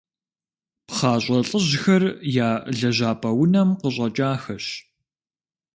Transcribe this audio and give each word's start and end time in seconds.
ПхъащӀэ 0.87 1.37
лӀыжьхэр 1.47 2.03
я 2.45 2.49
лэжьапӀэ 2.77 3.31
унэм 3.41 3.69
къыщӀэкӀахэщ. 3.81 4.65